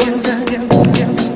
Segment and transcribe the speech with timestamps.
[0.00, 1.27] again.